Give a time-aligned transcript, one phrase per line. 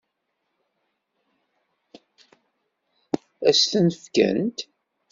[3.49, 4.57] Ad s-ten-fkent?